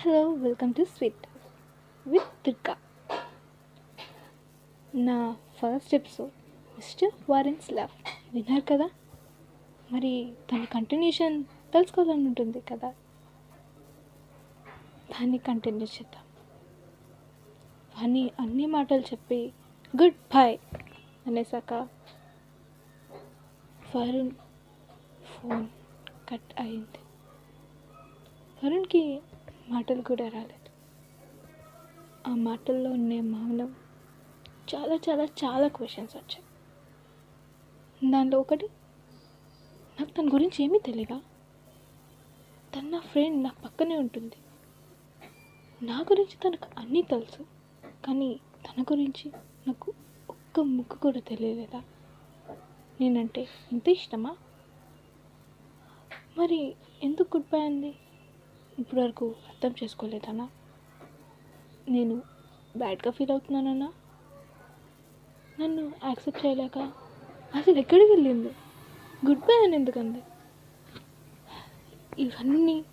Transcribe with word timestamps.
Hello 0.00 0.32
welcome 0.32 0.74
to 0.74 0.84
sweet 0.84 1.26
with 2.06 2.24
Durga. 2.24 2.76
నా 4.94 5.36
first 5.58 5.94
episode 5.94 6.30
mister 6.76 7.30
Warren's 7.30 7.72
love. 7.72 7.88
విన్నారు 8.34 8.60
కదా? 8.60 8.90
మరి 9.92 10.32
దాని 10.52 10.66
కంటిన్యూషన్ 10.66 11.44
తెలుసుకోవాలని 11.44 12.26
ఉంటుంది 12.26 12.60
కదా? 12.60 12.90
దాన్ని 15.10 15.38
కంటిన్యూ 15.38 15.86
చేద్దాం. 15.86 16.22
వాణి 17.98 18.30
అన్ని 18.40 18.66
మాటలు 18.66 19.00
చెప్పి 19.00 19.52
గుడ్ 20.02 20.14
బై 20.14 20.58
అనేసాక 21.26 21.72
వరుణ్ 23.96 24.30
ఫోన్ 25.24 25.66
కట్ 26.28 26.60
అయింది. 26.60 26.98
వరుణ్కి 28.64 29.22
మాటలు 29.68 30.02
కూడా 30.02 30.28
రాలేదు. 30.28 30.68
ఆ 32.30 32.34
మాటల్లో 32.34 32.90
ఉండే 32.90 33.20
మౌనం 33.20 33.74
చాలా 34.74 34.94
చాలా 34.94 35.24
చాలా 35.24 35.68
క్వశ్చన్స్ 35.68 36.16
వచ్చాయి. 36.16 36.44
దానిలో 38.10 38.40
ఒకటి 38.40 38.68
నాకు 40.00 40.10
తన 40.10 40.28
గురించి 40.34 40.64
ఏమీ 40.64 40.78
తెలియదా 40.78 41.20
తన 42.74 42.80
నా 42.80 42.98
ఫ్రెండ్ 42.98 43.42
నా 43.42 43.50
పక్కనే 43.64 43.96
ఉంటుంది. 43.96 44.34
నా 45.82 46.00
గురించి 46.00 46.36
తనకు 46.44 46.68
అన్నీ 46.78 47.02
తెలుసు 47.02 47.46
కానీ 48.04 48.40
తన 48.66 48.82
గురించి 48.82 49.32
నాకు 49.66 49.92
ఒక్క 50.30 50.60
ముక్కు 50.60 50.96
కూడా 50.96 51.20
తెలియలేదా? 51.20 51.82
నేనంటే 53.00 53.48
ఇంత 53.72 53.88
ఇష్టమా? 53.88 54.36
మరి 56.38 56.74
ఎందుకు 57.02 57.36
గుడ్ 57.36 57.46
బై 57.52 57.60
అంది? 57.60 57.94
ఇప్పటి 58.78 59.00
వరకు 59.00 59.34
అర్థం 59.48 59.74
చేసుకోలేదన్నా. 59.82 60.48
నేను 61.88 62.22
బ్యాడ్గా 62.76 63.10
ఫీల్ 63.10 63.30
అవుతున్నానన్నా. 63.30 63.92
నన్ను 65.60 65.92
యాక్సెప్ట్ 66.04 66.46
చేయలేక 66.46 66.78
అసలు 67.54 67.78
ఎక్కడికి 67.78 68.12
వెళ్ళింది? 68.12 68.48
గుడ్ 69.26 69.38
బై 69.38 69.64
అని 69.64 69.76
ఎందుకంది? 69.76 70.22
ఇవన్నీ 72.18 72.84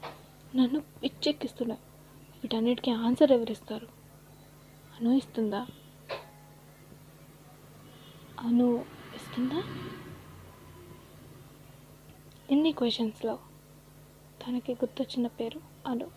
నన్ను 0.56 0.80
పిచ్చెక్కిస్తున్నాయి. 1.04 1.82
వీటన్నిటికీ 2.44 2.92
ఆన్సర్ 2.92 3.32
ఎవరిస్తారు? 3.32 3.88
అను 5.00 5.10
ఇస్తుందా? 5.10 5.68
అను 8.40 8.86
ఇస్తుందా? 9.16 9.64
ఎన్ని 12.52 12.72
క్వశ్చన్స్లో 12.72 13.40
తనకి 14.48 14.74
గుర్తొచ్చిన 14.74 15.28
పేరు 15.28 15.60
అను. 15.88 16.08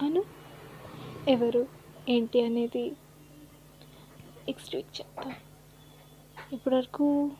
అను? 0.00 0.22
ఎవరు? 1.28 1.68
ఏంటి 2.08 2.40
అనేది 2.40 2.96
నెక్స్ట్ 4.48 4.74
వీక్ 4.74 5.00
చెప్తాను 5.00 5.34
ఇప్పటివరకు 6.52 7.30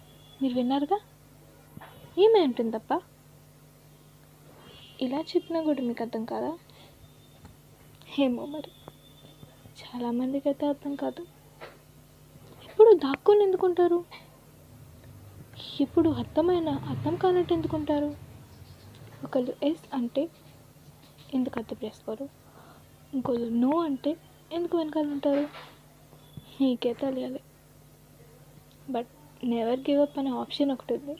మీరు 0.42 0.54
విన్నారుగా? 0.54 1.00
ఏమై 2.18 2.44
ఉంటుందప్ప 2.44 3.00
ఇలా 5.02 5.20
చెప్పినా 5.20 5.62
కూడా 5.62 5.82
మీకు 5.82 6.02
అర్థం 6.02 6.24
కాదా? 6.24 6.58
ఏమో 8.18 8.44
మరి. 8.46 8.70
చాలామందికి 9.80 10.48
అయితే 10.48 10.66
అర్థం 10.66 10.94
కాదు. 10.94 11.22
ఇప్పుడు 12.64 12.94
దాక్కుని 12.94 13.44
ఎందుకుంటారు? 13.44 14.04
ఇప్పుడు 15.80 16.10
అర్థమైన 16.10 16.68
అర్థం 16.68 17.16
కానట్టు 17.16 17.54
ఎందుకుంటారు? 17.54 18.33
ఒకళ్ళు 19.24 19.54
ఎస్ 19.62 19.94
అంటే 19.94 20.30
ఎందుకు 21.34 21.58
అర్థం 21.58 21.76
చేసుకోరు? 21.84 22.28
ఇంకోళ్ళు 23.14 23.66
నో 23.66 23.78
అంటే 23.78 24.16
ఎందుకు 24.52 24.76
వెనకాల 24.76 25.06
ఉంటారు? 25.06 25.48
నీకే 26.60 26.92
తెలియాలి. 26.92 27.40
బట్ 28.90 29.08
నెవర్ 29.44 29.80
గివ్ 29.80 30.00
అప్ 30.00 30.18
అనే 30.18 30.30
ఆప్షన్ 30.30 30.72
ఒకటి 30.72 30.94
ఉంది. 30.94 31.16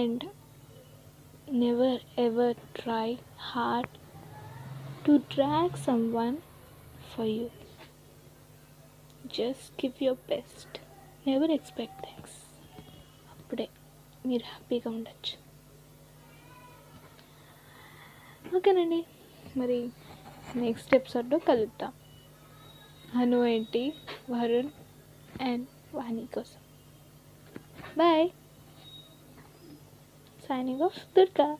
And 0.00 0.24
never 1.50 2.20
ever 2.20 2.56
try 2.56 3.18
hard 3.38 3.88
to 5.06 5.16
drag 5.16 5.76
someone 6.14 6.36
for 7.14 7.26
you. 7.26 7.50
Just 9.26 9.86
give 9.86 10.04
your 10.04 10.18
best. 10.28 10.78
Never 11.26 11.50
expect 11.50 12.00
thanks 12.02 12.38
అప్పుడే 13.30 13.68
మీరు 14.26 14.42
హ్యాపీగా 14.42 14.90
ఉండొచ్చు. 14.90 15.43
ఓకేనండి. 18.56 19.04
మరి 19.56 19.90
నెక్స్ట్ 20.56 20.94
ఎపిసోడ్లో 20.94 21.38
కలుద్దాం. 21.38 21.92
అను 23.20 23.44
ఏంటి? 23.44 23.92
వరుణ్ 24.30 24.70
అండ్ 25.42 25.66
వాణి 25.94 26.26
కోసం. 26.26 26.60
Bye 27.98 28.28
signing 30.48 30.82
off 30.82 30.98
Durga 31.18 31.58